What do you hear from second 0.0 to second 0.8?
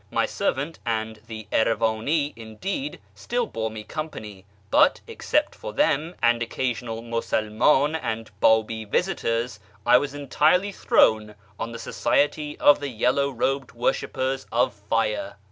My servant